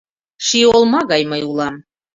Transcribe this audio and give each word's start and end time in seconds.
Ший 0.45 0.67
олма 0.75 1.01
гай 1.11 1.21
мый 1.31 1.41
улам. 1.49 1.75